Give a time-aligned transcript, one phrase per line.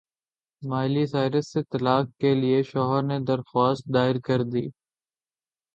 [0.61, 4.67] Miley Cyrus سے طلاق کے لیے شوہر نے درخواست دائر کردی